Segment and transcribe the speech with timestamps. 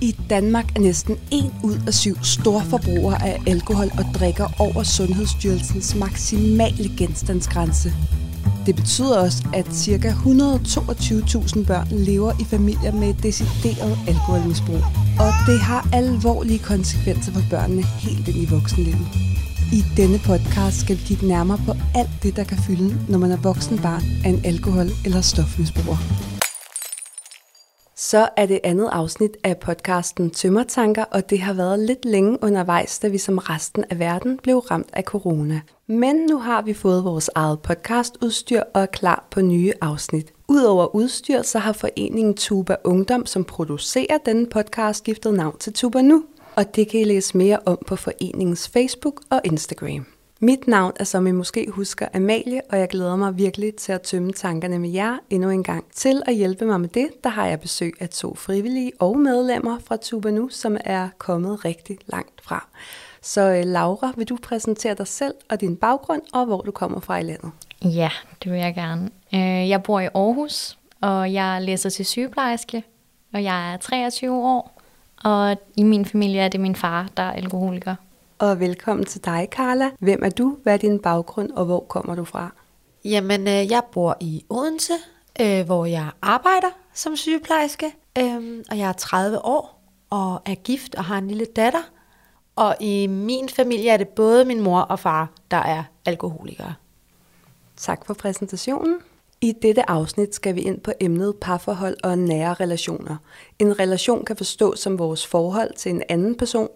[0.00, 4.82] I Danmark er næsten en ud af syv store forbrugere af alkohol og drikker over
[4.82, 7.92] Sundhedsstyrelsens maksimale genstandsgrænse.
[8.66, 10.08] Det betyder også, at ca.
[10.08, 14.82] 122.000 børn lever i familier med et decideret alkoholmisbrug.
[15.20, 19.08] Og det har alvorlige konsekvenser for børnene helt ind i voksenlivet.
[19.72, 23.30] I denne podcast skal vi kigge nærmere på alt det, der kan fylde, når man
[23.30, 26.37] er voksen barn af en alkohol- eller stofmisbruger.
[28.10, 32.98] Så er det andet afsnit af podcasten Tømmertanker, og det har været lidt længe undervejs,
[32.98, 35.60] da vi som resten af verden blev ramt af corona.
[35.86, 40.32] Men nu har vi fået vores eget podcastudstyr og er klar på nye afsnit.
[40.48, 46.02] Udover udstyr, så har foreningen Tuba Ungdom, som producerer denne podcast, skiftet navn til Tuba
[46.02, 46.24] Nu.
[46.56, 50.17] Og det kan I læse mere om på foreningens Facebook og Instagram.
[50.40, 54.02] Mit navn er, som I måske husker, Amalie, og jeg glæder mig virkelig til at
[54.02, 55.84] tømme tankerne med jer endnu en gang.
[55.94, 59.78] Til at hjælpe mig med det, der har jeg besøg af to frivillige og medlemmer
[59.86, 62.66] fra Tuba Nu, som er kommet rigtig langt fra.
[63.22, 67.00] Så øh, Laura, vil du præsentere dig selv og din baggrund, og hvor du kommer
[67.00, 67.50] fra i landet?
[67.84, 68.10] Ja,
[68.44, 69.10] det vil jeg gerne.
[69.34, 72.84] Øh, jeg bor i Aarhus, og jeg læser til sygeplejerske,
[73.34, 74.82] og jeg er 23 år,
[75.24, 77.94] og i min familie er det min far, der er alkoholiker
[78.38, 79.90] og velkommen til dig, Carla.
[79.98, 80.56] Hvem er du?
[80.62, 82.50] Hvad er din baggrund, og hvor kommer du fra?
[83.04, 84.92] Jamen, øh, jeg bor i Odense,
[85.40, 90.94] øh, hvor jeg arbejder som sygeplejerske, øh, og jeg er 30 år og er gift
[90.94, 91.82] og har en lille datter.
[92.56, 96.74] Og i min familie er det både min mor og far, der er alkoholikere.
[97.76, 98.98] Tak for præsentationen.
[99.40, 103.16] I dette afsnit skal vi ind på emnet parforhold og nære relationer.
[103.58, 106.68] En relation kan forstås som vores forhold til en anden person.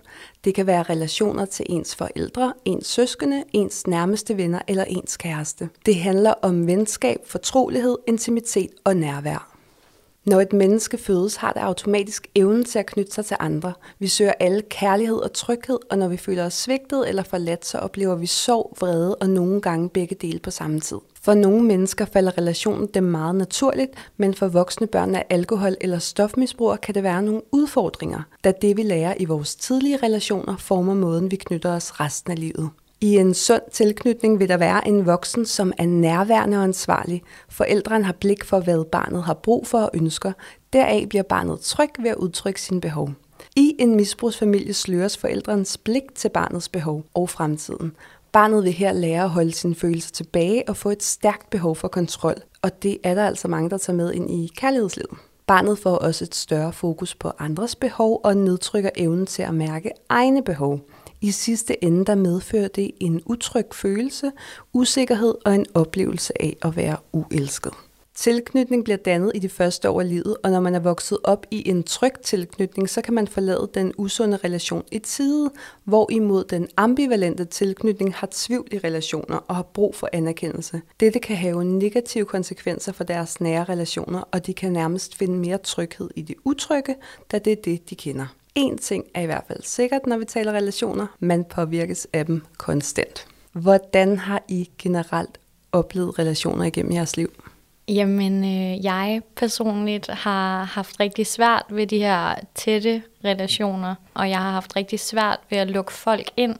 [0.45, 5.69] Det kan være relationer til ens forældre, ens søskende, ens nærmeste venner eller ens kæreste.
[5.87, 9.57] Det handler om venskab, fortrolighed, intimitet og nærvær.
[10.25, 13.73] Når et menneske fødes, har det automatisk evnen til at knytte sig til andre.
[13.99, 17.79] Vi søger alle kærlighed og tryghed, og når vi føler os svigtet eller forladt, så
[17.79, 20.99] oplever vi sorg, vrede og nogle gange begge dele på samme tid.
[21.25, 25.99] For nogle mennesker falder relationen dem meget naturligt, men for voksne børn af alkohol- eller
[25.99, 30.95] stofmisbrugere kan det være nogle udfordringer, da det vi lærer i vores tidlige relationer former
[30.95, 32.71] måden, vi knytter os resten af livet.
[33.01, 37.23] I en sund tilknytning vil der være en voksen, som er nærværende og ansvarlig.
[37.49, 40.33] Forældrene har blik for, hvad barnet har brug for og ønsker.
[40.73, 43.11] Deraf bliver barnet tryg ved at udtrykke sine behov.
[43.57, 47.93] I en misbrugsfamilie sløres forældrens blik til barnets behov og fremtiden.
[48.33, 51.89] Barnet vil her lære at holde sine følelser tilbage og få et stærkt behov for
[51.89, 55.19] kontrol, og det er der altså mange, der tager med ind i kærlighedslivet.
[55.47, 59.91] Barnet får også et større fokus på andres behov og nedtrykker evnen til at mærke
[60.09, 60.81] egne behov.
[61.21, 64.33] I sidste ende der medfører det en utryg følelse,
[64.73, 67.73] usikkerhed og en oplevelse af at være uelsket.
[68.15, 71.47] Tilknytning bliver dannet i de første år af livet, og når man er vokset op
[71.51, 75.51] i en tryg tilknytning, så kan man forlade den usunde relation i tide,
[75.85, 80.83] hvorimod den ambivalente tilknytning har tvivl i relationer og har brug for anerkendelse.
[81.01, 85.59] Dette kan have negative konsekvenser for deres nære relationer, og de kan nærmest finde mere
[85.59, 86.97] tryghed i det utrygge,
[87.33, 88.27] da det er det, de kender.
[88.55, 91.07] En ting er i hvert fald sikkert, når vi taler relationer.
[91.21, 93.27] Man påvirkes af dem konstant.
[93.53, 95.39] Hvordan har I generelt
[95.73, 97.31] oplevet relationer igennem jeres liv?
[97.95, 104.39] Jamen, øh, jeg personligt har haft rigtig svært ved de her tætte relationer, og jeg
[104.39, 106.57] har haft rigtig svært ved at lukke folk ind.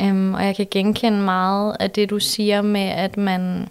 [0.00, 3.68] Øhm, og jeg kan genkende meget af det, du siger med, at man,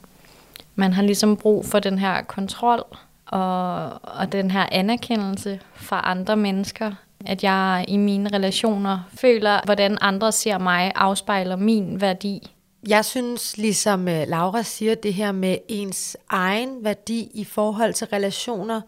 [0.75, 2.83] man har ligesom brug for den her kontrol
[3.25, 6.91] og, og den her anerkendelse fra andre mennesker.
[7.25, 12.51] At jeg i mine relationer føler, hvordan andre ser mig, afspejler min værdi.
[12.87, 18.07] Jeg synes, ligesom øh, Laura siger, det her med ens egen værdi i forhold til
[18.07, 18.81] relationer,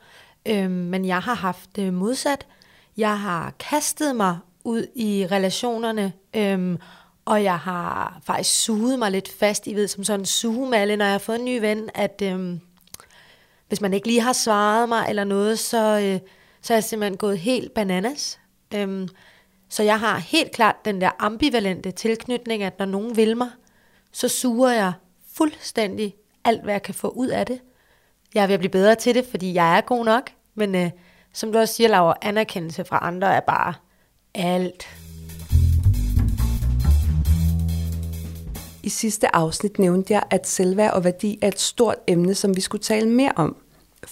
[0.45, 2.47] øh, men jeg har haft det modsat.
[2.97, 6.77] Jeg har kastet mig ud i relationerne, øh,
[7.25, 11.05] og jeg har faktisk suget mig lidt fast, I ved, som sådan en sugemalle, når
[11.05, 12.57] jeg har fået en ny ven, at øh,
[13.67, 16.19] hvis man ikke lige har svaret mig eller noget, så, øh,
[16.61, 18.39] så er jeg simpelthen gået helt bananas.
[18.73, 19.07] Øh,
[19.69, 23.49] så jeg har helt klart den der ambivalente tilknytning, at når nogen vil mig,
[24.11, 24.93] så suger jeg
[25.33, 27.59] fuldstændig alt, hvad jeg kan få ud af det.
[28.33, 30.91] Jeg er ved at blive bedre til det, fordi jeg er god nok, men øh,
[31.33, 33.73] som du også siger, Laura, anerkendelse fra andre er bare
[34.33, 34.87] alt.
[38.83, 42.61] I sidste afsnit nævnte jeg, at selvværd og værdi er et stort emne, som vi
[42.61, 43.55] skulle tale mere om.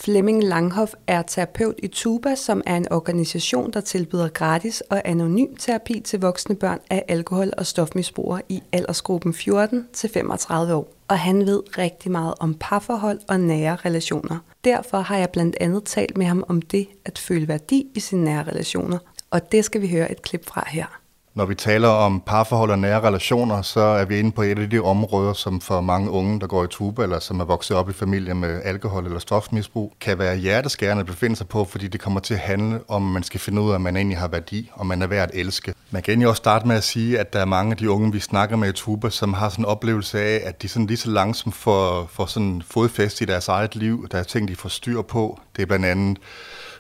[0.02, 5.56] Flemming Langhoff er terapeut i Tuba, som er en organisation, der tilbyder gratis og anonym
[5.56, 10.94] terapi til voksne børn af alkohol- og stofmisbrugere i aldersgruppen 14 til 35 år.
[11.08, 14.38] Og han ved rigtig meget om parforhold og nære relationer.
[14.64, 18.24] Derfor har jeg blandt andet talt med ham om det at føle værdi i sine
[18.24, 18.98] nære relationer,
[19.32, 21.00] og det skal vi høre et klip fra her.
[21.40, 24.70] Når vi taler om parforhold og nære relationer, så er vi inde på et af
[24.70, 27.90] de områder, som for mange unge, der går i tuba, eller som er vokset op
[27.90, 32.02] i familier med alkohol eller stofmisbrug, kan være hjerteskærende at befinde sig på, fordi det
[32.02, 34.28] kommer til at handle om, at man skal finde ud af, at man egentlig har
[34.28, 35.74] værdi, og man er værd at elske.
[35.92, 38.12] Man kan egentlig også starte med at sige, at der er mange af de unge,
[38.12, 40.98] vi snakker med i tuba, som har sådan en oplevelse af, at de sådan lige
[40.98, 44.08] så langsomt får, får sådan fodfæst i deres eget liv.
[44.12, 45.40] Der er ting, de får styr på.
[45.56, 46.18] Det er blandt andet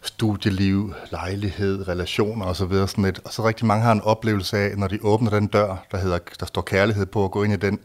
[0.01, 2.73] studieliv, lejlighed, relationer osv.
[2.73, 3.19] Sådan lidt.
[3.25, 6.19] Og så rigtig mange har en oplevelse af, når de åbner den dør, der, hedder,
[6.39, 7.79] der står kærlighed på at gå ind i den,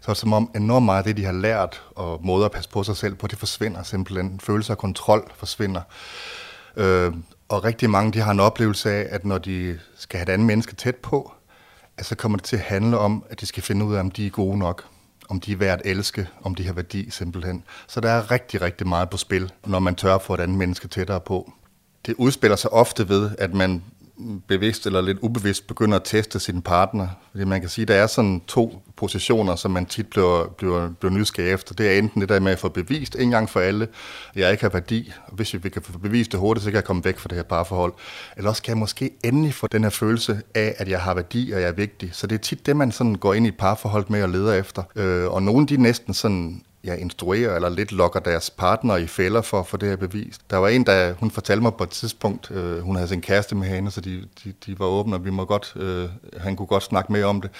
[0.00, 2.52] så er det som om enormt meget af det, de har lært og måder at
[2.52, 4.40] passe på sig selv på, det forsvinder simpelthen.
[4.40, 5.80] Følelse af kontrol forsvinder.
[6.76, 7.12] Øh,
[7.48, 10.46] og rigtig mange de har en oplevelse af, at når de skal have et andet
[10.46, 11.32] menneske tæt på,
[11.98, 14.10] at så kommer det til at handle om, at de skal finde ud af, om
[14.10, 14.84] de er gode nok
[15.28, 17.64] om de er værd at elske, om de har værdi simpelthen.
[17.86, 20.88] Så der er rigtig, rigtig meget på spil, når man tør få et andet menneske
[20.88, 21.52] tættere på.
[22.06, 23.82] Det udspiller sig ofte ved, at man
[24.48, 27.08] bevidst eller lidt ubevidst begynder at teste sin partner.
[27.30, 30.90] Fordi man kan sige, at der er sådan to positioner, som man tit bliver, bliver,
[31.00, 31.74] bliver nysgerrig efter.
[31.74, 33.88] Det er enten det der med at få bevist en gang for alle,
[34.34, 35.12] at jeg ikke har værdi.
[35.26, 37.36] Og hvis vi kan få bevist det hurtigt, så kan jeg komme væk fra det
[37.36, 37.92] her parforhold.
[38.36, 41.52] Eller også kan jeg måske endelig få den her følelse af, at jeg har værdi,
[41.54, 42.10] og jeg er vigtig.
[42.12, 44.54] Så det er tit det, man sådan går ind i et parforhold med og leder
[44.54, 44.82] efter.
[44.96, 49.42] Øh, og nogle de næsten sådan ja, instruerer eller lidt lokker deres partner i fælder
[49.42, 50.38] for at få det her bevis.
[50.50, 53.54] Der var en, der hun fortalte mig på et tidspunkt, øh, hun havde sin kæreste
[53.54, 56.66] med hende, så de, de, de var åbne, og vi må godt, øh, han kunne
[56.66, 57.50] godt snakke mere om det.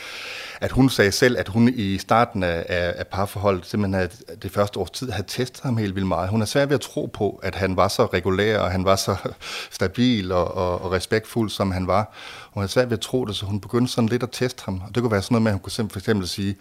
[0.60, 4.10] At hun sagde selv, at hun i starten af, af, af parforholdet, simpelthen havde,
[4.42, 6.28] det første års tid, havde testet ham helt vildt meget.
[6.28, 8.96] Hun er svær ved at tro på, at han var så regulær, og han var
[8.96, 9.16] så
[9.70, 12.12] stabil og, og, og respektfuld, som han var.
[12.56, 14.80] Hun havde svært ved at tro det, så hun begyndte sådan lidt at teste ham.
[14.88, 16.56] Og det kunne være sådan noget med, at hun kunne for eksempel sige,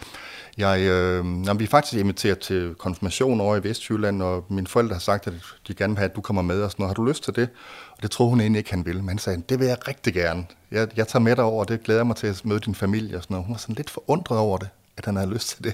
[0.57, 4.93] jeg, øh, jamen, vi er faktisk inviteret til konfirmation over i Vestjylland, og mine forældre
[4.93, 5.33] har sagt, at
[5.67, 6.89] de gerne vil have, at du kommer med og sådan noget.
[6.89, 7.49] Har du lyst til det?
[7.97, 9.01] Og det troede hun egentlig ikke, han ville.
[9.01, 10.45] Men han sagde, det vil jeg rigtig gerne.
[10.71, 13.17] Jeg, jeg tager med dig over, og det glæder mig til at møde din familie
[13.17, 13.45] og sådan noget.
[13.45, 15.73] Hun var sådan lidt forundret over det at han havde lyst til det.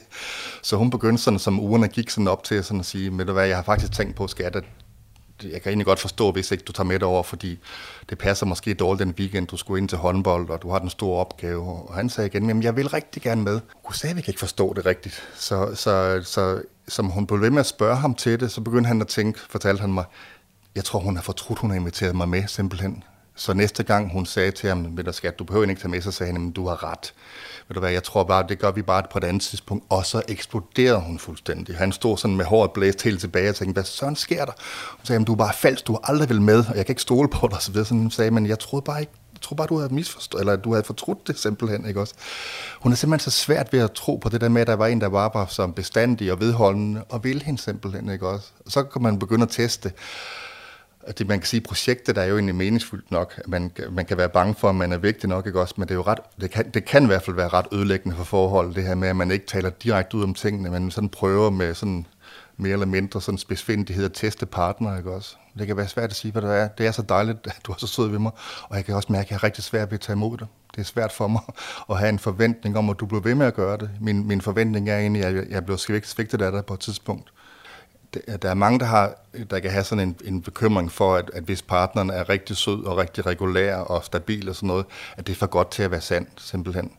[0.61, 3.33] Så hun begyndte sådan, som ugerne gik sådan op til sådan at sige, med det
[3.33, 4.63] hvad, jeg har faktisk tænkt på, skat, at
[5.43, 7.59] jeg kan egentlig godt forstå, hvis ikke du tager med over, fordi
[8.09, 10.89] det passer måske dårligt den weekend, du skulle ind til håndbold, og du har den
[10.89, 11.63] store opgave.
[11.63, 13.59] Og han sagde igen, jamen jeg vil rigtig gerne med.
[13.85, 15.23] Hun sagde, vi kan ikke forstå det rigtigt.
[15.35, 18.87] Så, så, så som hun blev ved med at spørge ham til det, så begyndte
[18.87, 20.05] han at tænke, fortalte han mig,
[20.75, 23.03] jeg tror, hun har fortrudt, hun har inviteret mig med, simpelthen.
[23.41, 26.01] Så næste gang hun sagde til ham, ved du skat, du behøver ikke tage med,
[26.01, 27.13] så sagde han, men du har ret
[27.71, 29.85] ved du hvad, jeg tror bare, det gør vi bare på et andet tidspunkt.
[29.89, 31.75] Og så eksploderede hun fuldstændig.
[31.75, 34.51] Han stod sådan med håret blæst helt tilbage og tænkte, hvad sådan sker der?
[34.91, 37.01] Hun sagde, du er bare falsk, du har aldrig vil med, og jeg kan ikke
[37.01, 37.61] stole på dig.
[37.61, 37.85] Så videre.
[37.85, 40.55] Sådan hun sagde, men jeg troede bare ikke, jeg tror bare, du havde misforstået, eller
[40.55, 42.13] du havde fortrudt det simpelthen, ikke også?
[42.79, 44.87] Hun er simpelthen så svært ved at tro på det der med, at der var
[44.87, 48.47] en, der var bare som bestandig og vedholdende, og ville hende simpelthen, ikke også?
[48.65, 49.91] Og så kan man begynde at teste
[51.17, 53.47] det, man kan sige, projektet er jo egentlig meningsfuldt nok.
[53.47, 55.73] Man, man kan være bange for, at man er vigtig nok, ikke også?
[55.77, 58.15] Men det, er jo ret, det, kan, det kan i hvert fald være ret ødelæggende
[58.15, 61.09] for forhold, det her med, at man ikke taler direkte ud om tingene, men sådan
[61.09, 62.05] prøver med sådan
[62.57, 65.35] mere eller mindre sådan spidsfindighed at teste partner, ikke også?
[65.59, 66.67] Det kan være svært at sige, hvad det er.
[66.67, 68.31] Det er så dejligt, at du er så sød ved mig,
[68.69, 70.47] og jeg kan også mærke, at jeg er rigtig svært ved at tage imod det.
[70.75, 71.41] Det er svært for mig
[71.89, 73.89] at have en forventning om, at du bliver ved med at gøre det.
[74.01, 77.31] Min, min forventning er egentlig, at jeg bliver svigtet af dig på et tidspunkt
[78.41, 79.15] der er mange, der, har,
[79.49, 82.83] der kan have sådan en, en bekymring for, at, at hvis partneren er rigtig sød
[82.83, 84.85] og rigtig regulær og stabil og sådan noget,
[85.17, 86.91] at det er for godt til at være sandt, simpelthen.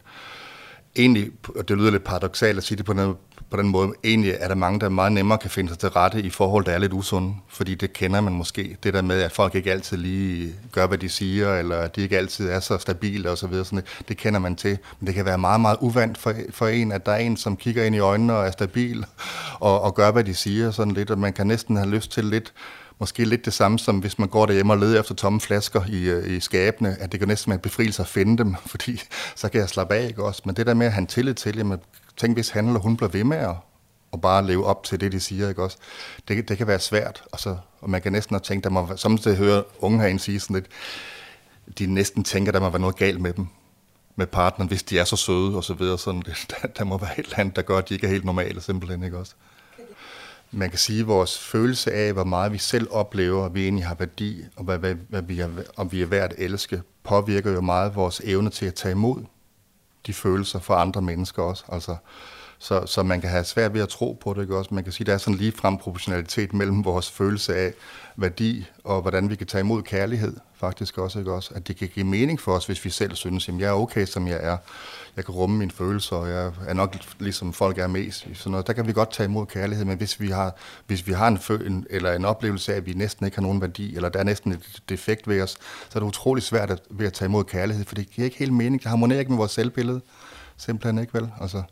[0.97, 3.15] Egentlig, og det lyder lidt paradoxalt at sige det på den,
[3.53, 6.21] på den måde, egentlig er der mange, der meget nemmere kan finde sig til rette
[6.21, 8.77] i forhold, der er lidt usunde, fordi det kender man måske.
[8.83, 12.01] Det der med, at folk ikke altid lige gør, hvad de siger, eller at de
[12.01, 14.79] ikke altid er så stabile og så videre, sådan det, det kender man til.
[15.01, 17.57] Men det kan være meget, meget uvandt for, for en, at der er en, som
[17.57, 19.05] kigger ind i øjnene og er stabil
[19.61, 22.25] og, og gør, hvad de siger, sådan lidt, og man kan næsten have lyst til
[22.25, 22.53] lidt
[22.99, 26.03] måske lidt det samme, som hvis man går derhjemme og leder efter tomme flasker i,
[26.03, 29.03] øh, i skabene, at det kan næsten være en befrielse at finde dem, fordi
[29.37, 30.43] så kan jeg slappe af, ikke også?
[30.45, 31.79] Men det der med at have tillid til, jamen,
[32.17, 33.57] tænk hvis han eller hun bliver ved med at
[34.13, 35.77] og bare leve op til det, de siger, ikke også?
[36.29, 38.97] Det, det kan være svært, og, så, og man kan næsten have tænkt, der må,
[38.97, 40.67] samtidig høre unge herinde sige sådan lidt,
[41.79, 43.47] de næsten tænker, der må være noget galt med dem,
[44.17, 45.99] med partneren, hvis de er så søde og så videre.
[45.99, 48.25] Sådan, der, der må være et eller andet, der gør, at de ikke er helt
[48.25, 49.35] normale, simpelthen, ikke også?
[50.55, 53.87] man kan sige, at vores følelse af, hvor meget vi selv oplever, at vi egentlig
[53.87, 57.53] har værdi, og hvad, hvad, hvad vi er, om vi er værd at elske, påvirker
[57.53, 59.25] jo meget vores evne til at tage imod
[60.07, 61.65] de følelser for andre mennesker også.
[61.69, 61.97] Altså,
[62.63, 64.75] så, så man kan have svært ved at tro på det, ikke også?
[64.75, 67.73] Man kan sige, at der er sådan lige frem proportionalitet mellem vores følelse af
[68.17, 71.51] værdi, og hvordan vi kan tage imod kærlighed, faktisk også, ikke også?
[71.55, 74.07] At det kan give mening for os, hvis vi selv synes, at jeg er okay,
[74.07, 74.57] som jeg er.
[75.17, 78.27] Jeg kan rumme mine følelser, og jeg er nok ligesom folk er mest.
[78.35, 78.67] Sådan noget.
[78.67, 81.39] Der kan vi godt tage imod kærlighed, men hvis vi har, hvis vi har en,
[81.39, 84.25] føl- eller en oplevelse af, at vi næsten ikke har nogen værdi, eller der er
[84.25, 85.59] næsten et defekt ved os, så
[85.95, 88.53] er det utrolig svært at, ved at tage imod kærlighed, for det giver ikke helt
[88.53, 88.83] mening.
[88.83, 90.01] Det harmonerer ikke med vores selvbillede.
[90.57, 91.31] Simpelthen ikke vel?
[91.41, 91.63] Altså,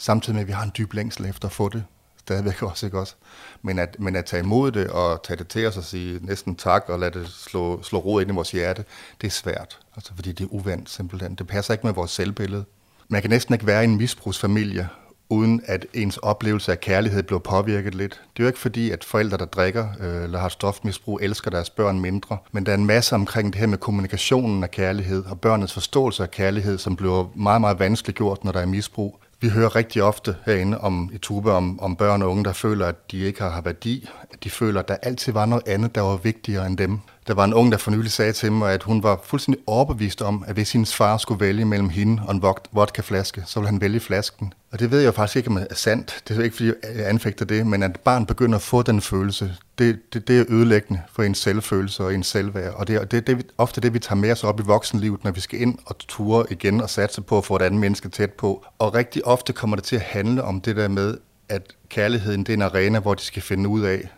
[0.00, 1.84] samtidig med, at vi har en dyb længsel efter at få det
[2.18, 3.14] stadigvæk også, ikke også?
[3.62, 6.54] Men at, men at tage imod det og tage det til os og sige næsten
[6.54, 8.84] tak og lade det slå, slå rod ind i vores hjerte,
[9.20, 9.78] det er svært.
[9.96, 11.34] Altså, fordi det er uvandt simpelthen.
[11.34, 12.64] Det passer ikke med vores selvbillede.
[13.08, 14.88] Man kan næsten ikke være i en misbrugsfamilie,
[15.28, 18.12] uden at ens oplevelse af kærlighed bliver påvirket lidt.
[18.12, 21.70] Det er jo ikke fordi, at forældre, der drikker øh, eller har stofmisbrug, elsker deres
[21.70, 25.40] børn mindre, men der er en masse omkring det her med kommunikationen af kærlighed og
[25.40, 29.20] børnets forståelse af kærlighed, som bliver meget, meget vanskeliggjort, når der er misbrug.
[29.42, 32.86] Vi hører rigtig ofte herinde om, i Tube om, om børn og unge, der føler,
[32.86, 34.08] at de ikke har værdi.
[34.30, 37.00] At de føler, at der altid var noget andet, der var vigtigere end dem.
[37.26, 40.22] Der var en ung, der for nylig sagde til mig, at hun var fuldstændig overbevist
[40.22, 43.80] om, at hvis hendes far skulle vælge mellem hende og en vodkaflaske, så ville han
[43.80, 44.52] vælge flasken.
[44.72, 46.22] Og det ved jeg faktisk ikke, om det er sandt.
[46.28, 49.56] Det er ikke, fordi jeg anfægter det, men at barn begynder at få den følelse,
[49.78, 52.74] det, det, det er ødelæggende for ens selvfølelse og ens selvværd.
[52.74, 55.24] Og det, er, det, det er ofte det, vi tager med os op i voksenlivet,
[55.24, 58.08] når vi skal ind og ture igen og satse på at få et andet menneske
[58.08, 58.64] tæt på.
[58.78, 61.16] Og rigtig ofte kommer det til at handle om det der med,
[61.48, 64.08] at kærligheden det er en arena, hvor de skal finde ud af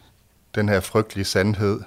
[0.54, 1.80] den her frygtelige sandhed,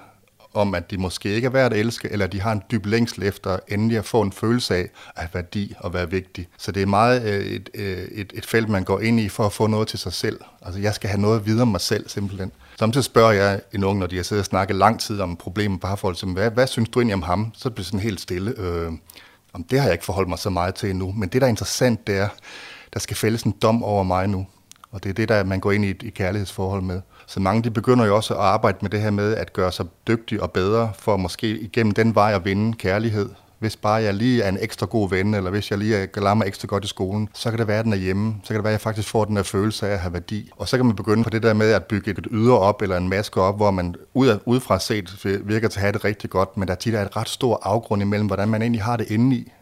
[0.56, 3.22] om, at de måske ikke er værd at elske, eller de har en dyb længsel
[3.22, 6.48] efter endelig at få en følelse af at værdi og være vigtig.
[6.58, 9.46] Så det er meget øh, et, øh, et, et felt, man går ind i for
[9.46, 10.40] at få noget til sig selv.
[10.62, 12.52] Altså, jeg skal have noget videre om mig selv, simpelthen.
[12.78, 15.76] Samtidig spørger jeg en ung, når de har siddet og snakket lang tid om problemer
[15.76, 17.52] på parforhold, som, hvad, hvad synes du egentlig om ham?
[17.54, 18.54] Så bliver det sådan helt stille.
[18.58, 18.92] Øh,
[19.52, 21.12] om det har jeg ikke forholdt mig så meget til endnu.
[21.12, 22.28] Men det, der er interessant, det er,
[22.94, 24.46] der skal fælles en dom over mig nu.
[24.90, 27.00] Og det er det, der man går ind i et i kærlighedsforhold med.
[27.26, 29.86] Så mange de begynder jo også at arbejde med det her med at gøre sig
[30.08, 33.28] dygtig og bedre, for måske igennem den vej at vinde kærlighed.
[33.58, 36.46] Hvis bare jeg lige er en ekstra god ven, eller hvis jeg lige klarer mig
[36.46, 38.34] ekstra godt i skolen, så kan det være, at den er hjemme.
[38.42, 40.50] Så kan det være, at jeg faktisk får den her følelse af at have værdi.
[40.56, 42.96] Og så kan man begynde på det der med at bygge et ydre op, eller
[42.96, 46.56] en maske op, hvor man ud udefra set virker til at have det rigtig godt,
[46.56, 49.52] men der tit er et ret stor afgrund imellem, hvordan man egentlig har det indeni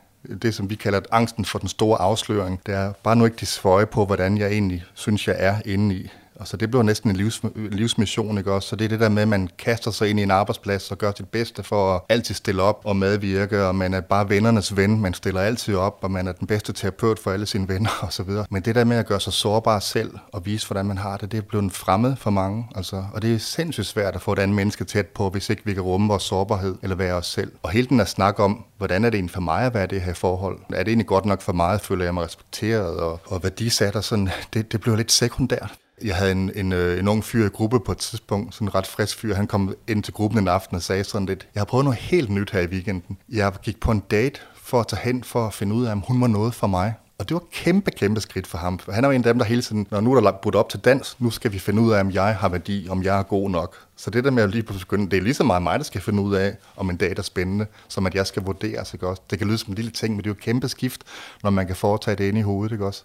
[0.42, 2.60] det, som vi kalder angsten for den store afsløring.
[2.66, 5.94] Det er bare nu ikke de svøje på, hvordan jeg egentlig synes, jeg er inde
[5.94, 6.10] i.
[6.40, 8.68] Altså det blev næsten en livs, livsmission, ikke også?
[8.68, 10.98] Så det er det der med, at man kaster sig ind i en arbejdsplads og
[10.98, 14.76] gør sit bedste for at altid stille op og medvirke, og man er bare vennernes
[14.76, 17.90] ven, man stiller altid op, og man er den bedste terapeut for alle sine venner
[18.02, 18.30] osv.
[18.50, 21.32] Men det der med at gøre sig sårbar selv og vise, hvordan man har det,
[21.32, 22.68] det er blevet fremmed for mange.
[22.74, 25.62] Altså, og det er sindssygt svært at få et andet menneske tæt på, hvis ikke
[25.64, 27.52] vi kan rumme vores sårbarhed eller være os selv.
[27.62, 30.00] Og hele den at snakke om, hvordan er det egentlig for mig at være det
[30.00, 30.58] her forhold?
[30.72, 31.80] Er det egentlig godt nok for mig?
[31.80, 33.96] Føler jeg mig respekteret og, og værdisat?
[33.96, 35.74] Og sådan, det, det bliver lidt sekundært.
[36.02, 38.74] Jeg havde en, en, øh, en ung fyr i gruppe på et tidspunkt, sådan en
[38.74, 39.34] ret frisk fyr.
[39.34, 41.98] Han kom ind til gruppen en aften og sagde sådan lidt, jeg har prøvet noget
[41.98, 43.16] helt nyt her i weekenden.
[43.28, 46.00] Jeg gik på en date for at tage hen for at finde ud af, om
[46.00, 46.94] hun var noget for mig.
[47.18, 48.78] Og det var kæmpe, kæmpe skridt for ham.
[48.90, 50.68] Han er jo en af dem, der hele tiden, når nu er der budt op
[50.68, 53.22] til dans, nu skal vi finde ud af, om jeg har værdi, om jeg er
[53.22, 53.76] god nok.
[53.96, 55.84] Så det der med at lige på begynde, det er lige så meget mig, der
[55.84, 59.08] skal finde ud af, om en date er spændende, som at jeg skal vurderes, ikke
[59.08, 59.22] også?
[59.30, 61.02] Det kan lyde som en lille ting, men det er jo kæmpe skift,
[61.42, 63.04] når man kan foretage det ind i hovedet, ikke også?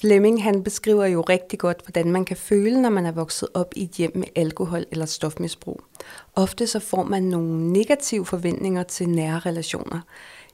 [0.00, 3.72] Flemming han beskriver jo rigtig godt, hvordan man kan føle, når man er vokset op
[3.76, 5.80] i et hjem med alkohol eller stofmisbrug.
[6.34, 10.00] Ofte så får man nogle negative forventninger til nære relationer.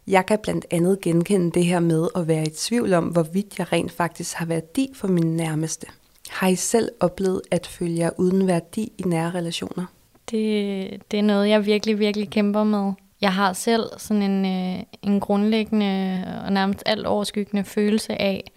[0.06, 3.72] Jeg kan blandt andet genkende det her med at være i tvivl om, hvorvidt jeg
[3.72, 5.86] rent faktisk har værdi for mine nærmeste.
[6.30, 9.86] Har I selv oplevet at føle jer uden værdi i nære relationer?
[10.30, 12.92] Det, det er noget, jeg virkelig, virkelig kæmper med.
[13.20, 18.52] Jeg har selv sådan en, øh, en grundlæggende og nærmest alt overskyggende følelse af,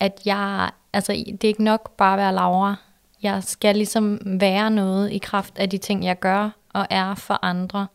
[0.00, 2.74] at jeg, altså det er ikke nok bare at være Laura.
[3.22, 7.38] Jeg skal ligesom være noget i kraft af de ting, jeg gør og er for
[7.42, 7.86] andre.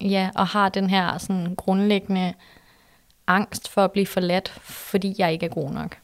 [0.00, 2.34] Ja, og har den her sådan grundlæggende
[3.26, 5.96] angst for at blive forladt, fordi jeg ikke er god nok.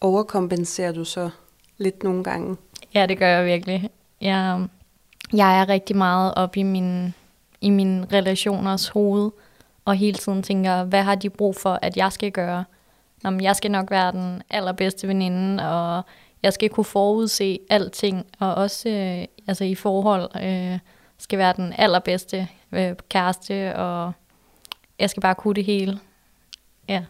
[0.00, 1.30] Overkompenserer du så
[1.78, 2.56] lidt nogle gange?
[2.94, 3.90] Ja, det gør jeg virkelig.
[4.20, 4.68] Jeg,
[5.32, 7.14] jeg er rigtig meget op i min,
[7.60, 9.30] i min relationers hoved,
[9.84, 12.64] og hele tiden tænker, hvad har de brug for, at jeg skal gøre?
[13.24, 16.02] Om jeg skal nok være den allerbedste veninde, og
[16.42, 20.78] jeg skal kunne forudse alting, og også øh, altså i forhold øh,
[21.18, 24.12] skal være den allerbedste øh, kæreste, og
[24.98, 25.98] jeg skal bare kunne det hele.
[26.88, 27.04] Ja.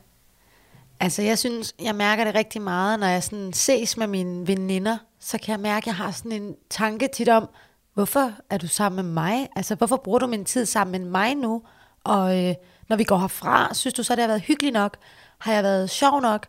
[1.01, 4.99] Altså jeg synes, jeg mærker det rigtig meget, når jeg sådan ses med mine veninder,
[5.21, 7.49] så kan jeg mærke, at jeg har sådan en tanke tit om,
[7.95, 9.49] hvorfor er du sammen med mig?
[9.57, 11.63] Altså hvorfor bruger du min tid sammen med mig nu?
[12.05, 12.55] Og øh,
[12.89, 14.97] når vi går herfra, synes du så, det har været hyggeligt nok?
[15.43, 16.47] Har jeg været sjov nok?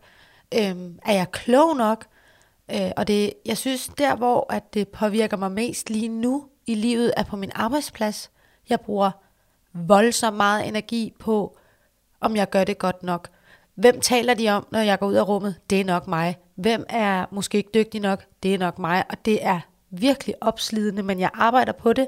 [0.54, 2.06] Øhm, er jeg klog nok?
[2.72, 6.76] Øh, og det, jeg synes, der hvor at det påvirker mig mest lige nu i
[6.76, 8.32] livet, er på min arbejdsplads.
[8.70, 9.12] Jeg bruger
[9.74, 11.58] voldsomt meget energi på,
[12.22, 13.28] om jeg gør det godt nok.
[13.76, 15.56] Hvem taler de om, når jeg går ud af rummet?
[15.70, 16.38] Det er nok mig.
[16.56, 18.24] Hvem er måske ikke dygtig nok?
[18.44, 19.04] Det er nok mig.
[19.10, 19.60] Og det er
[19.90, 22.08] virkelig opslidende, men jeg arbejder på det.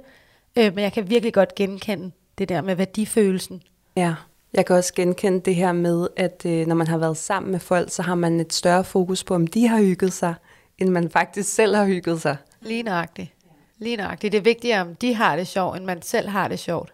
[0.56, 3.62] Øh, men jeg kan virkelig godt genkende det der med værdifølelsen.
[3.96, 4.16] Ja,
[4.56, 7.60] jeg kan også genkende det her med, at øh, når man har været sammen med
[7.60, 10.36] folk, så har man et større fokus på, om de har hygget sig,
[10.78, 12.38] end man faktisk selv har hygget sig.
[12.62, 13.34] Lige nøjagtigt.
[13.78, 14.32] Lige nøjagtigt.
[14.32, 16.94] Det er vigtigere, om de har det sjovt, end man selv har det sjovt.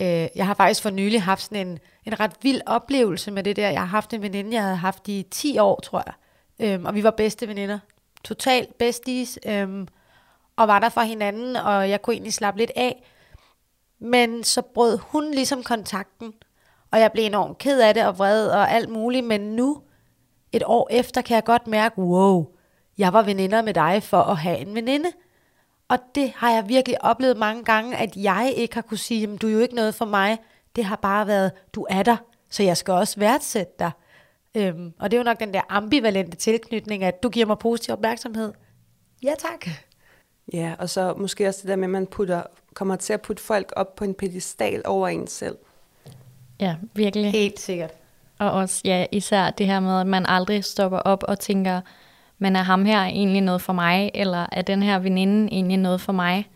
[0.00, 3.56] Øh, jeg har faktisk for nylig haft sådan en, en ret vild oplevelse med det
[3.56, 3.70] der.
[3.70, 6.14] Jeg har haft en veninde, jeg havde haft i 10 år, tror jeg.
[6.66, 7.78] Øhm, og vi var bedste veninder.
[8.24, 9.38] Totalt besties.
[9.46, 9.88] Øhm,
[10.56, 13.02] og var der for hinanden, og jeg kunne egentlig slappe lidt af.
[13.98, 16.32] Men så brød hun ligesom kontakten,
[16.92, 19.26] og jeg blev enormt ked af det og vred og alt muligt.
[19.26, 19.82] Men nu,
[20.52, 22.46] et år efter, kan jeg godt mærke, wow,
[22.98, 25.08] jeg var veninder med dig for at have en veninde.
[25.88, 29.48] Og det har jeg virkelig oplevet mange gange, at jeg ikke har kunne sige, du
[29.48, 30.38] er jo ikke noget for mig.
[30.76, 32.16] Det har bare været, du er der,
[32.50, 33.90] så jeg skal også værdsætte dig.
[34.54, 37.92] Øhm, og det er jo nok den der ambivalente tilknytning, at du giver mig positiv
[37.92, 38.52] opmærksomhed.
[39.22, 39.66] Ja tak.
[40.52, 42.42] Ja, og så måske også det der med, at man putter,
[42.74, 45.56] kommer til at putte folk op på en pedestal over en selv.
[46.60, 47.32] Ja, virkelig.
[47.32, 47.90] Helt sikkert.
[48.38, 51.80] Og også, ja, især det her med, at man aldrig stopper op og tænker,
[52.38, 56.00] men er ham her egentlig noget for mig, eller er den her veninde egentlig noget
[56.00, 56.48] for mig?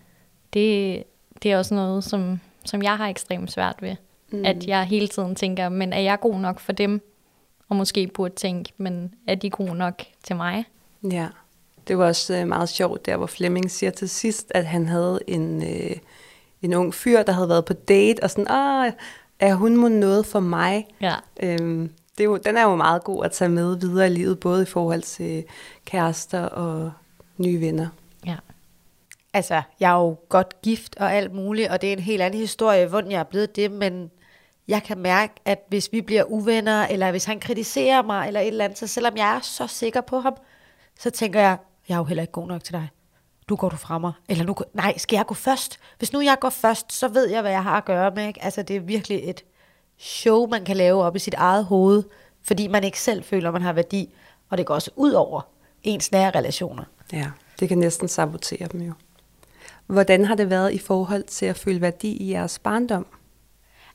[0.54, 1.02] Det,
[1.42, 3.96] det er også noget, som, som jeg har ekstremt svært ved.
[4.30, 4.44] Mm.
[4.44, 7.02] At jeg hele tiden tænker, men er jeg god nok for dem?
[7.68, 10.64] Og måske burde tænke, men er de gode nok til mig?
[11.10, 11.28] Ja,
[11.88, 15.20] det var også øh, meget sjovt der, hvor Flemming siger til sidst, at han havde
[15.26, 15.96] en, øh,
[16.62, 18.92] en ung fyr, der havde været på date, og sådan, Åh,
[19.40, 20.86] er hun må noget for mig?
[21.00, 21.14] Ja.
[21.42, 24.40] Øhm, det er jo, den er jo meget god at tage med videre i livet,
[24.40, 25.44] både i forhold til
[25.84, 26.92] kærester og
[27.38, 27.88] nye venner.
[28.26, 28.36] Ja.
[29.32, 32.40] Altså, jeg er jo godt gift og alt muligt, og det er en helt anden
[32.40, 34.10] historie, hvordan jeg er blevet det, men
[34.68, 38.46] jeg kan mærke, at hvis vi bliver uvenner, eller hvis han kritiserer mig, eller et
[38.46, 40.36] eller andet, så selvom jeg er så sikker på ham,
[40.98, 41.56] så tænker jeg,
[41.88, 42.88] jeg er jo heller ikke god nok til dig.
[43.50, 44.12] Nu går du fra mig.
[44.28, 45.78] Eller nu, nej, skal jeg gå først?
[45.98, 48.26] Hvis nu jeg går først, så ved jeg, hvad jeg har at gøre med.
[48.26, 48.44] Ikke?
[48.44, 49.44] Altså, det er virkelig et
[49.98, 52.02] show, man kan lave op i sit eget hoved,
[52.42, 54.14] fordi man ikke selv føler, man har værdi.
[54.50, 55.40] Og det går også ud over
[55.82, 56.84] ens nære relationer.
[57.12, 57.30] Ja,
[57.60, 58.92] det kan næsten sabotere dem jo.
[59.86, 63.06] Hvordan har det været i forhold til at føle værdi i jeres barndom?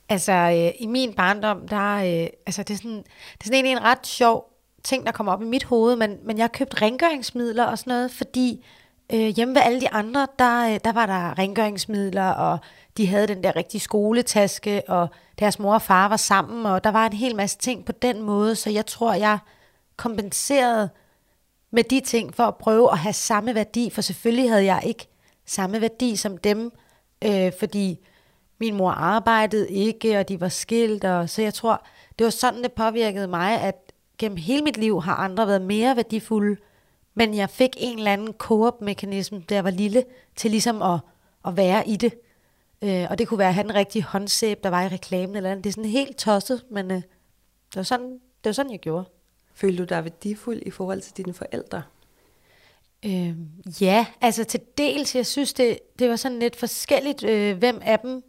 [0.09, 3.71] Altså, øh, i min barndom, der øh, altså, det er sådan, det er sådan egentlig
[3.71, 7.63] en ret sjov ting, der kommer op i mit hoved, men, men jeg købte rengøringsmidler
[7.63, 8.65] og sådan noget, fordi
[9.13, 12.59] øh, hjemme ved alle de andre, der, øh, der var der rengøringsmidler, og
[12.97, 15.07] de havde den der rigtige skoletaske, og
[15.39, 18.21] deres mor og far var sammen, og der var en hel masse ting på den
[18.21, 19.37] måde, så jeg tror, jeg
[19.97, 20.89] kompenserede
[21.71, 25.07] med de ting for at prøve at have samme værdi, for selvfølgelig havde jeg ikke
[25.45, 26.71] samme værdi som dem,
[27.25, 27.99] øh, fordi
[28.59, 31.85] min mor arbejdede ikke, og de var skilt, og så jeg tror,
[32.19, 33.75] det var sådan, det påvirkede mig, at
[34.17, 36.57] gennem hele mit liv har andre været mere værdifulde,
[37.19, 40.05] men jeg fik en eller anden koop-mekanisme, da jeg var lille,
[40.35, 40.99] til ligesom at,
[41.45, 42.13] at være i det.
[42.81, 45.51] Øh, og det kunne være at have den rigtige håndsæb, der var i reklamen eller
[45.51, 45.63] andet.
[45.63, 49.05] Det er sådan helt tosset, men øh, det, var sådan, det var sådan, jeg gjorde.
[49.53, 51.83] Følte du dig værdifuld i forhold til dine forældre?
[53.05, 53.35] Øh,
[53.81, 57.99] ja, altså til dels, jeg synes, det, det var sådan lidt forskelligt, øh, hvem af
[57.99, 58.23] dem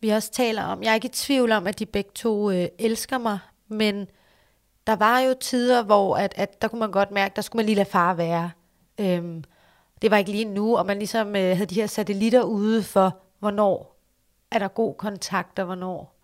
[0.00, 0.82] vi også taler om.
[0.82, 4.08] Jeg er ikke i tvivl om, at de begge to øh, elsker mig, men
[4.86, 7.66] der var jo tider, hvor at, at der kunne man godt mærke, der skulle man
[7.66, 8.50] lige lade far være.
[9.00, 9.44] Øhm,
[10.02, 13.18] det var ikke lige nu, og man ligesom øh, havde de her satellitter ude for,
[13.38, 13.96] hvornår
[14.50, 16.16] er der god kontakt, og hvornår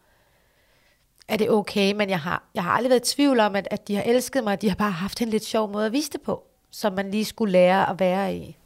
[1.28, 3.88] er det okay, men jeg har, jeg har aldrig været i tvivl om, at, at
[3.88, 6.20] de har elsket mig, de har bare haft en lidt sjov måde at vise det
[6.20, 8.56] på, som man lige skulle lære at være i.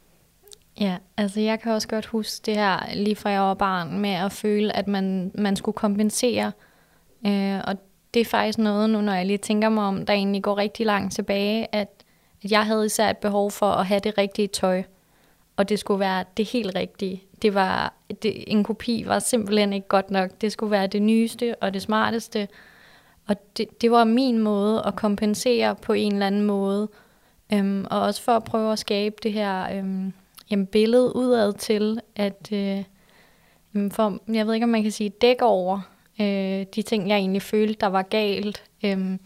[0.79, 4.09] Ja, altså jeg kan også godt huske det her, lige fra jeg var barn, med
[4.09, 6.51] at føle, at man, man skulle kompensere.
[7.27, 7.75] Øh, og
[8.17, 10.85] det er faktisk noget nu, når jeg lige tænker mig om, der egentlig går rigtig
[10.85, 11.89] langt tilbage, at,
[12.43, 14.83] at jeg havde især et behov for at have det rigtige tøj.
[15.57, 17.23] Og det skulle være det helt rigtige.
[17.41, 20.31] Det var, det, en kopi var simpelthen ikke godt nok.
[20.41, 22.47] Det skulle være det nyeste og det smarteste.
[23.27, 26.89] Og det, det var min måde at kompensere på en eller anden måde.
[27.53, 30.13] Øhm, og også for at prøve at skabe det her øhm,
[30.51, 32.83] jamen, billede udad til, at øh,
[33.91, 37.41] for, jeg ved ikke, om man kan sige dæk over øh, de ting, jeg egentlig
[37.41, 38.63] følte, der var galt.
[38.85, 39.19] Øhm,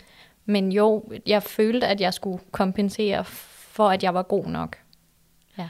[0.45, 4.77] men jo, jeg følte, at jeg skulle kompensere for, at jeg var god nok.
[5.57, 5.69] Ja.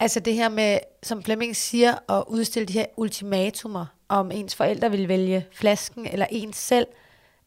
[0.00, 4.90] Altså det her med, som Flemming siger, at udstille de her ultimatumer, om ens forældre
[4.90, 6.86] vil vælge flasken eller ens selv,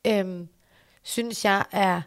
[0.07, 0.47] øhm,
[1.03, 2.01] synes jeg er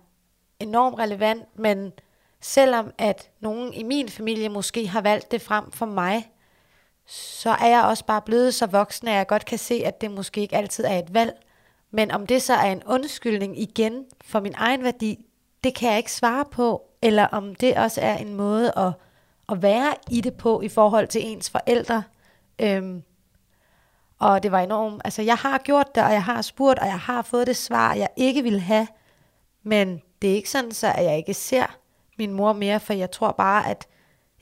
[0.61, 1.93] enormt relevant, men
[2.41, 6.31] selvom at nogen i min familie måske har valgt det frem for mig,
[7.07, 10.11] så er jeg også bare blevet så voksen, at jeg godt kan se, at det
[10.11, 11.33] måske ikke altid er et valg.
[11.91, 15.19] Men om det så er en undskyldning igen for min egen værdi,
[15.65, 16.83] det kan jeg ikke svare på.
[17.03, 18.93] Eller om det også er en måde at,
[19.49, 22.03] at være i det på i forhold til ens forældre.
[22.59, 23.03] Øhm,
[24.19, 26.99] og det var enormt, altså jeg har gjort det, og jeg har spurgt, og jeg
[26.99, 28.87] har fået det svar, jeg ikke ville have.
[29.63, 31.77] Men det er ikke sådan, så at jeg ikke ser
[32.19, 33.87] min mor mere, for jeg tror bare, at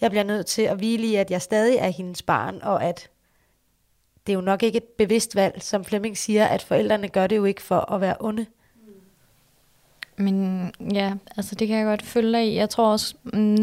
[0.04, 3.08] jeg bliver nødt til at hvile i, at jeg stadig er hendes barn, og at
[4.26, 7.36] det er jo nok ikke et bevidst valg, som Flemming siger, at forældrene gør det
[7.36, 8.46] jo ikke for at være onde.
[10.16, 12.56] Men ja, altså det kan jeg godt følge dig i.
[12.56, 13.14] Jeg tror også,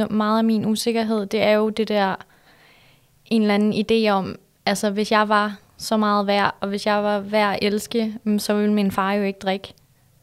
[0.09, 2.15] meget af min usikkerhed, det er jo det der,
[3.25, 7.03] en eller anden idé om, altså hvis jeg var så meget værd, og hvis jeg
[7.03, 9.73] var værd at elske, mm, så ville min far jo ikke drikke.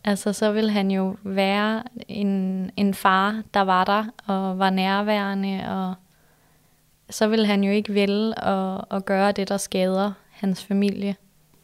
[0.04, 5.64] Altså, så ville han jo være en, en far, der var der og var nærværende,
[5.68, 5.94] og
[7.10, 11.16] så vil han jo ikke vælge at, at gøre det, der skader hans familie.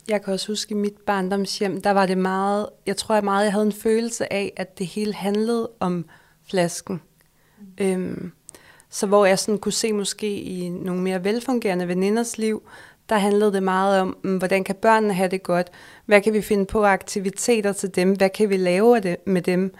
[0.09, 3.44] Jeg kan også huske i mit barndomshjem, der var det meget, jeg tror jeg meget,
[3.44, 6.04] jeg havde en følelse af, at det hele handlede om
[6.48, 7.02] flasken.
[7.59, 7.66] Mm.
[7.87, 8.33] Øhm,
[8.90, 12.62] så hvor jeg sådan kunne se måske i nogle mere velfungerende veninders liv,
[13.09, 15.70] der handlede det meget om, mm, hvordan kan børnene have det godt?
[16.07, 18.12] Hvad kan vi finde på aktiviteter til dem?
[18.12, 19.74] Hvad kan vi lave af det med dem?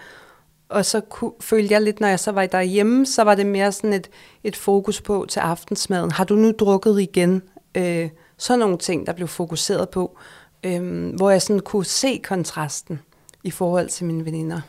[0.75, 3.73] Og så kunne, følte jeg lidt, når jeg så var derhjemme, så var det mere
[3.73, 4.11] sådan et,
[4.45, 6.11] et fokus på til aftensmaden.
[6.11, 7.43] Har du nu drukket igen?
[7.75, 10.19] Øh, sådan nogle ting, der blev fokuseret på,
[10.65, 13.01] øh, hvor jeg sådan kunne se kontrasten
[13.45, 14.61] i forhold til mine veninder.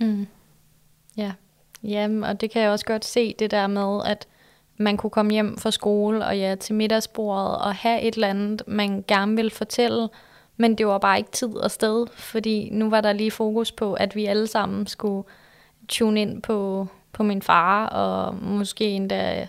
[0.00, 0.26] Mm.
[1.16, 1.32] Ja,
[1.84, 4.26] Jamen, og det kan jeg også godt se, det der med, at
[4.76, 8.62] man kunne komme hjem fra skole og ja, til middagsbordet og have et eller andet,
[8.66, 10.08] man gerne vil fortælle,
[10.56, 13.94] men det var bare ikke tid og sted, fordi nu var der lige fokus på,
[13.94, 15.24] at vi alle sammen skulle
[15.88, 19.46] tune ind på, på min far, og måske endda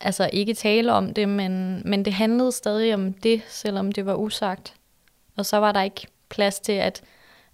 [0.00, 4.14] altså ikke tale om det, men, men det handlede stadig om det, selvom det var
[4.14, 4.74] usagt.
[5.36, 7.02] Og så var der ikke plads til, at,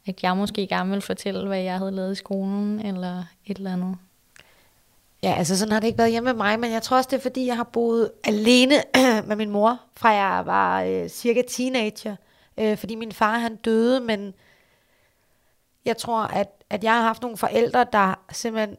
[0.06, 3.72] at jeg måske gerne ville fortælle, hvad jeg havde lavet i skolen, eller et eller
[3.72, 3.96] andet.
[5.22, 7.16] Ja, altså sådan har det ikke været hjemme med mig, men jeg tror også, det
[7.16, 8.74] er fordi, jeg har boet alene
[9.28, 12.16] med min mor, fra jeg var øh, cirka teenager.
[12.58, 14.34] Øh, fordi min far, han døde, men
[15.84, 18.76] jeg tror, at, at jeg har haft nogle forældre, der simpelthen,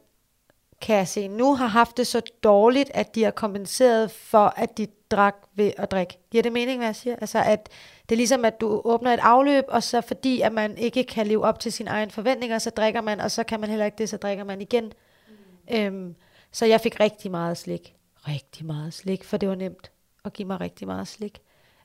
[0.80, 4.78] kan jeg se nu, har haft det så dårligt, at de har kompenseret for, at
[4.78, 6.18] de drak ved at drikke.
[6.30, 7.16] Giver det mening, hvad jeg siger?
[7.16, 7.68] Altså, at
[8.08, 11.26] det er ligesom, at du åbner et afløb, og så fordi, at man ikke kan
[11.26, 13.98] leve op til sine egne forventninger, så drikker man, og så kan man heller ikke
[13.98, 14.92] det, så drikker man igen.
[15.28, 15.76] Mm.
[15.76, 16.14] Øhm,
[16.52, 17.94] så jeg fik rigtig meget slik.
[18.28, 19.90] Rigtig meget slik, for det var nemt
[20.24, 21.40] at give mig rigtig meget slik.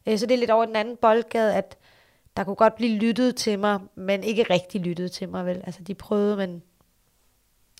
[0.08, 1.78] Øh, så det er lidt over den anden boldgade, at
[2.38, 5.62] der kunne godt blive lyttet til mig, men ikke rigtig lyttet til mig, vel?
[5.64, 6.62] Altså, de prøvede, men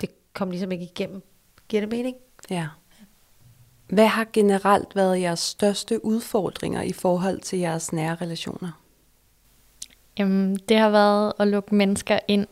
[0.02, 1.24] det kom ligesom ikke igennem.
[1.68, 2.16] Giver det mening?
[2.50, 2.68] Ja.
[3.88, 8.82] Hvad har generelt været jeres største udfordringer i forhold til jeres nære relationer?
[10.20, 12.48] Jamen, det har været at lukke mennesker ind.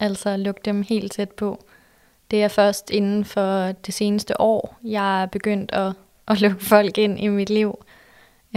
[0.00, 1.64] Altså lukke dem helt tæt på.
[2.30, 5.92] Det er først inden for det seneste år, jeg er begyndt at,
[6.28, 7.83] at lukke folk ind i mit liv.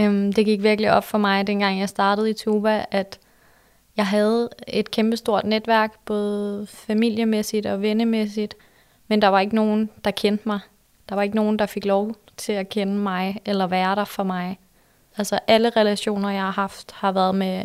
[0.00, 3.18] Øhm, det gik virkelig op for mig, dengang jeg startede i Tuba, at
[3.96, 8.54] jeg havde et kæmpestort netværk, både familiemæssigt og vennemæssigt,
[9.08, 10.60] men der var ikke nogen, der kendte mig.
[11.08, 14.22] Der var ikke nogen, der fik lov til at kende mig eller være der for
[14.22, 14.58] mig.
[15.16, 17.64] Altså alle relationer, jeg har haft, har været med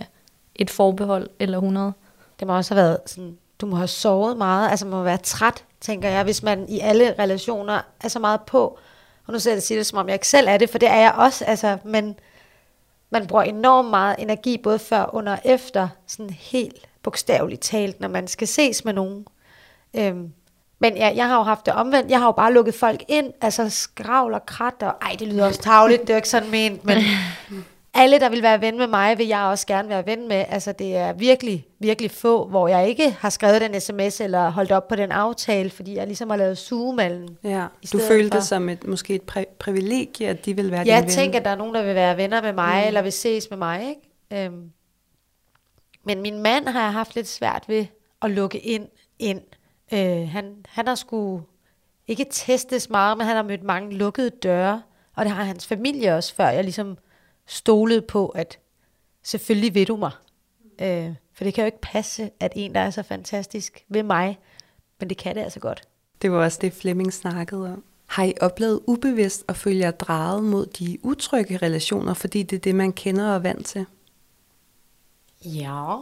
[0.55, 1.93] et forbehold eller 100.
[2.39, 5.63] Det må også have været sådan, du må have sovet meget, altså må være træt
[5.83, 8.77] tænker jeg, hvis man i alle relationer er så meget på.
[9.27, 10.89] Og nu ser jeg sige det, som om jeg ikke selv er det, for det
[10.89, 12.15] er jeg også, altså, men
[13.09, 18.07] man bruger enormt meget energi, både før, under og efter, sådan helt bogstaveligt talt, når
[18.07, 19.25] man skal ses med nogen.
[19.93, 20.33] Øhm,
[20.79, 22.11] men ja, jeg har jo haft det omvendt.
[22.11, 25.45] Jeg har jo bare lukket folk ind, altså skravl og krat, og ej, det lyder
[25.45, 26.97] også tavligt, det er jo ikke sådan ment, men
[27.93, 30.45] alle, der vil være ven med mig, vil jeg også gerne være ven med.
[30.49, 34.71] Altså, det er virkelig, virkelig få, hvor jeg ikke har skrevet den sms eller holdt
[34.71, 37.37] op på den aftale, fordi jeg ligesom har lavet sugemallen.
[37.43, 38.39] Ja, du følte for.
[38.39, 41.45] det som et, måske et pri- privilegie, at de vil være ja, Jeg tænker, at
[41.45, 42.87] der er nogen, der vil være venner med mig, mm.
[42.87, 43.89] eller vil ses med mig.
[43.89, 44.45] Ikke?
[44.45, 44.71] Øhm.
[46.05, 47.85] Men min mand har jeg haft lidt svært ved
[48.21, 48.87] at lukke ind.
[49.19, 49.41] ind.
[49.93, 51.43] Øh, han, han har skulle
[52.07, 54.81] ikke testes meget, men han har mødt mange lukkede døre,
[55.15, 56.97] og det har hans familie også, før jeg ligesom
[57.45, 58.59] stolede på, at
[59.23, 60.11] selvfølgelig vil du mig.
[60.81, 64.39] Øh, for det kan jo ikke passe, at en, der er så fantastisk ved mig,
[64.99, 65.81] men det kan det altså godt.
[66.21, 67.83] Det var også det, Flemming snakkede om.
[68.05, 72.59] Har I oplevet ubevidst at følge jer drejet mod de utrygge relationer, fordi det er
[72.59, 73.85] det, man kender og er vant til?
[75.45, 75.97] Ja.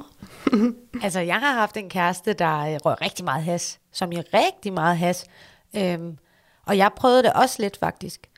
[1.03, 3.79] altså, jeg har haft en kæreste, der øh, røg rigtig meget has.
[3.91, 5.25] Som i rigtig meget has.
[5.75, 6.17] Øhm,
[6.65, 8.29] og jeg prøvede det også lidt, faktisk.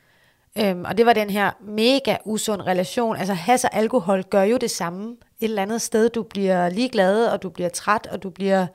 [0.58, 3.16] Øhm, og det var den her mega usund relation.
[3.16, 6.08] Altså, has og alkohol gør jo det samme et eller andet sted.
[6.08, 8.66] Du bliver ligeglad, og du bliver træt, og du bliver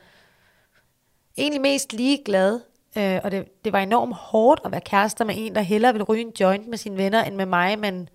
[1.37, 2.59] egentlig mest ligeglad.
[2.97, 6.03] Øh, og det, det var enormt hårdt at være kærester med en, der hellere ville
[6.03, 8.09] ryge en joint med sine venner end med mig, men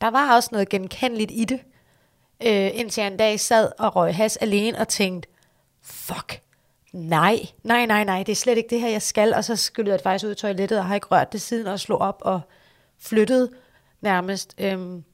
[0.00, 1.60] der var også noget genkendeligt i det.
[2.42, 5.28] Øh, indtil jeg en dag sad og røg has alene og tænkte,
[5.82, 6.40] fuck,
[6.92, 9.34] nej, nej, nej, nej, det er slet ikke det her, jeg skal.
[9.34, 11.66] Og så skyllede jeg det faktisk ud i toilettet og har ikke rørt det siden
[11.66, 12.40] og slog op og
[12.98, 13.50] flyttet
[14.00, 14.54] nærmest.
[14.58, 15.04] Øhm,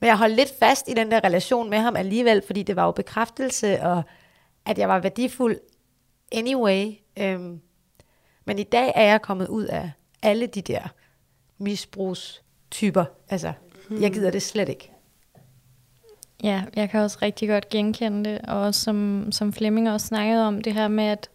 [0.00, 2.84] men jeg holdt lidt fast i den der relation med ham alligevel, fordi det var
[2.84, 4.02] jo bekræftelse, og
[4.66, 5.60] at jeg var værdifuld
[6.32, 6.92] anyway.
[7.18, 7.60] Øhm,
[8.44, 9.90] men i dag er jeg kommet ud af
[10.22, 10.88] alle de der
[11.58, 13.04] misbrugstyper.
[13.28, 13.52] Altså,
[14.00, 14.90] jeg gider det slet ikke.
[16.42, 20.62] Ja, jeg kan også rigtig godt genkende det, og som, som Flemming også snakkede om,
[20.62, 21.30] det her med, at,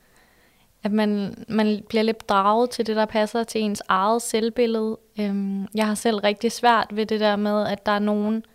[0.84, 4.98] at man, man bliver lidt draget til det, der passer til ens eget selvbillede.
[5.20, 8.46] Øhm, jeg har selv rigtig svært ved det der med, at der er nogen,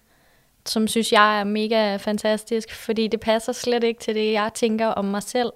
[0.66, 4.86] som synes, jeg er mega fantastisk, fordi det passer slet ikke til det, jeg tænker
[4.86, 5.52] om mig selv.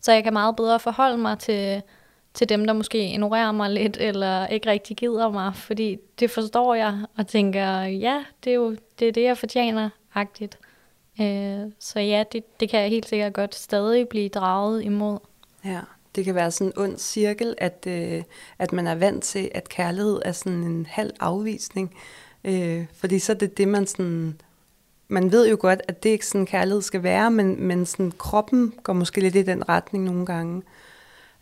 [0.00, 1.82] Så jeg kan meget bedre forholde mig til,
[2.34, 6.74] til dem, der måske ignorerer mig lidt, eller ikke rigtig gider mig, fordi det forstår
[6.74, 10.58] jeg, og tænker, ja, det er jo det, er det jeg fortjener, agtigt.
[11.20, 15.18] Øh, så ja, det, det kan jeg helt sikkert godt stadig blive draget imod.
[15.64, 15.80] Ja,
[16.14, 18.22] det kan være sådan en ond cirkel, at, øh,
[18.58, 21.94] at man er vant til, at kærlighed er sådan en halv afvisning.
[22.44, 24.40] Øh, fordi så er det det, man sådan...
[25.08, 28.74] Man ved jo godt, at det ikke sådan kærlighed skal være, men, men sådan kroppen
[28.82, 30.62] går måske lidt i den retning nogle gange,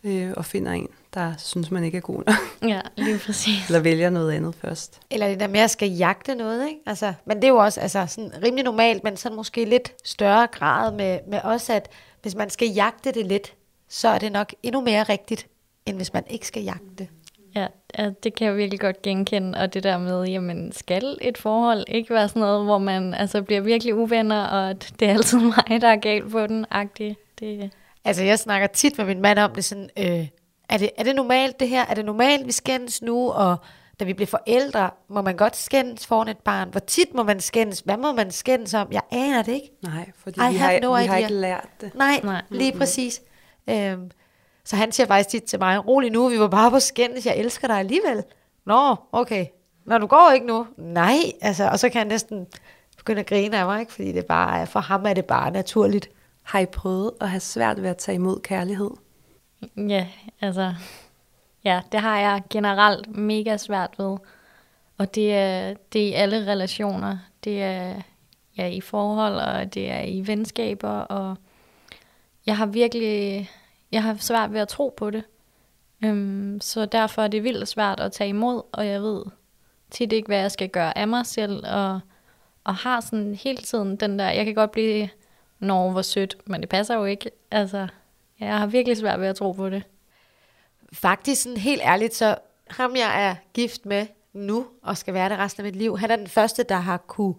[0.03, 2.35] øh, og finder en, der synes, man ikke er god nok.
[2.69, 3.67] Ja, lige præcis.
[3.67, 4.99] Eller vælger noget andet først.
[5.09, 6.79] Eller det der med at skal jagte noget, ikke?
[6.85, 10.47] Altså, men det er jo også altså, sådan rimelig normalt, men sådan måske lidt større
[10.47, 11.89] grad med, med også, at
[12.21, 13.53] hvis man skal jagte det lidt,
[13.91, 15.47] så er det nok endnu mere rigtigt,
[15.85, 17.07] end hvis man ikke skal jagte det.
[17.55, 21.37] Ja, ja, det kan jeg virkelig godt genkende, og det der med, jamen skal et
[21.37, 25.13] forhold ikke være sådan noget, hvor man altså bliver virkelig uvenner, og at det er
[25.13, 27.17] altid mig, der er galt på den, agtig.
[27.39, 27.71] Det...
[28.05, 30.27] Altså, jeg snakker tit med min mand om det sådan, øh,
[30.69, 31.85] er, det, er det normalt det her?
[31.85, 33.31] Er det normalt, vi skændes nu?
[33.31, 33.57] Og
[33.99, 36.69] da vi bliver forældre, må man godt skændes foran et barn?
[36.69, 37.79] Hvor tit må man skændes?
[37.79, 38.87] Hvad må man skændes om?
[38.91, 39.71] Jeg aner det ikke.
[39.81, 41.95] Nej, fordi I vi, har, no vi har ikke lært det.
[41.95, 42.33] Nej, Nej.
[42.33, 42.41] Nej.
[42.49, 43.21] lige præcis.
[43.69, 44.11] Øhm,
[44.63, 47.37] så han siger faktisk tit til mig, rolig nu, vi var bare på skændes, jeg
[47.37, 48.23] elsker dig alligevel.
[48.65, 49.45] Nå, okay.
[49.85, 50.67] Nå, du går ikke nu?
[50.77, 52.47] Nej, altså, og så kan han næsten
[52.97, 53.93] begynde at grine af mig, ikke?
[53.93, 56.09] fordi det bare er, for ham er det bare naturligt.
[56.43, 58.89] Har I prøvet at have svært ved at tage imod kærlighed?
[59.77, 60.07] Ja,
[60.41, 60.73] altså,
[61.63, 64.17] ja, det har jeg generelt mega svært ved.
[64.97, 67.17] Og det er, det er i alle relationer.
[67.43, 68.01] Det er
[68.57, 71.37] ja, i forhold, og det er i venskaber, og
[72.45, 73.49] jeg har virkelig,
[73.91, 75.23] jeg har svært ved at tro på det.
[76.03, 79.23] Øhm, så derfor er det vildt svært at tage imod, og jeg ved
[79.91, 81.99] tit ikke, hvad jeg skal gøre af mig selv, og,
[82.63, 85.09] og har sådan hele tiden den der, jeg kan godt blive,
[85.59, 87.31] når hvor sødt, men det passer jo ikke.
[87.51, 87.87] Altså,
[88.39, 89.83] jeg har virkelig svært ved at tro på det.
[90.93, 92.35] Faktisk sådan helt ærligt, så
[92.67, 96.11] ham jeg er gift med nu, og skal være det resten af mit liv, han
[96.11, 97.35] er den første, der har kunne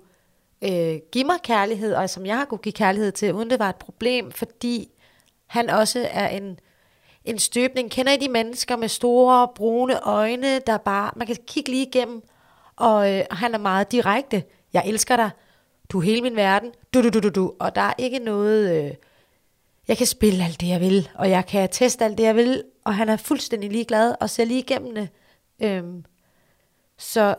[0.63, 3.69] øh, give mig kærlighed, og som jeg har kunne give kærlighed til, uden det var
[3.69, 4.91] et problem, fordi
[5.53, 6.59] han også er en,
[7.25, 7.91] en støbning.
[7.91, 12.23] Kender I de mennesker med store, brune øjne, der bare, man kan kigge lige igennem,
[12.77, 14.45] og øh, han er meget direkte.
[14.73, 15.31] Jeg elsker dig.
[15.89, 16.73] Du er hele min verden.
[16.95, 17.53] Du, du, du, du, du.
[17.61, 18.85] Og der er ikke noget...
[18.85, 18.95] Øh,
[19.89, 22.65] jeg kan spille alt det, jeg vil, og jeg kan teste alt det, jeg vil,
[22.85, 25.09] og han er fuldstændig ligeglad og ser lige igennem det.
[25.63, 26.05] Øhm,
[26.99, 27.35] så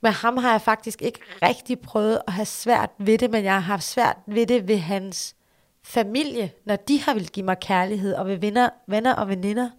[0.00, 3.52] med ham har jeg faktisk ikke rigtig prøvet at have svært ved det, men jeg
[3.52, 5.36] har haft svært ved det ved hans
[5.84, 9.70] familie, når de har vil give mig kærlighed, og ved venner, venner og veninder.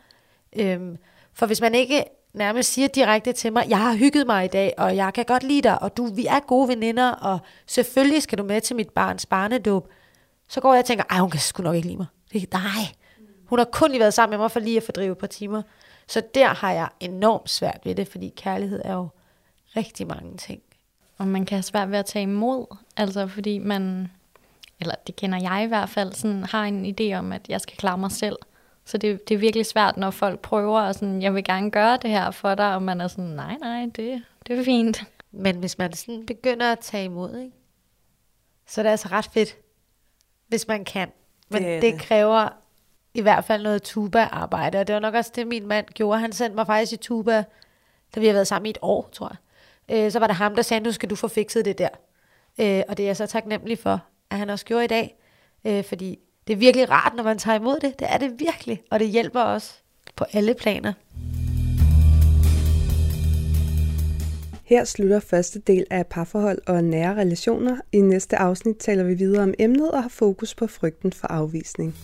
[0.56, 0.98] Øhm,
[1.34, 4.74] for hvis man ikke nærmest siger direkte til mig, jeg har hygget mig i dag,
[4.78, 8.38] og jeg kan godt lide dig, og du, vi er gode veninder, og selvfølgelig skal
[8.38, 9.90] du med til mit barns barnedåb,
[10.48, 12.08] så går jeg og tænker, ej, hun kan sgu nok ikke lide mig.
[12.34, 12.62] Det, nej,
[13.46, 15.62] hun har kun lige været sammen med mig for lige at fordrive et par timer.
[16.08, 19.08] Så der har jeg enormt svært ved det, fordi kærlighed er jo
[19.76, 20.62] rigtig mange ting.
[21.18, 24.12] Og man kan have svært ved at tage imod, altså fordi man,
[24.80, 27.78] eller det kender jeg i hvert fald, sådan har en idé om, at jeg skal
[27.78, 28.36] klare mig selv.
[28.86, 31.98] Så det, det er virkelig svært, når folk prøver, og sådan, jeg vil gerne gøre
[32.02, 35.04] det her for dig, og man er sådan, nej, nej, det, det er fint.
[35.32, 37.52] Men hvis man sådan begynder at tage imod, ikke?
[38.68, 39.58] så er det altså ret fedt,
[40.48, 41.12] hvis man kan.
[41.50, 42.00] Men Det det.
[42.02, 42.50] kræver
[43.14, 46.20] i hvert fald noget tuba-arbejde, og det var nok også det, min mand gjorde.
[46.20, 47.44] Han sendte mig faktisk i tuba,
[48.16, 49.32] da vi har været sammen i et år, tror
[49.90, 50.06] jeg.
[50.06, 51.90] Øh, så var det ham, der sagde, nu skal du få fikset det der.
[52.60, 55.16] Øh, og det er jeg så taknemmelig for at han også gjorde i dag.
[55.68, 58.00] Øh, fordi det er virkelig rart, når man tager imod det.
[58.00, 59.84] Det er det virkelig, og det hjælper os
[60.16, 60.94] på alle planer.
[64.64, 67.78] Her slutter første del af parforhold og nære relationer.
[67.92, 71.96] I næste afsnit taler vi videre om emnet og har fokus på frygten for afvisning.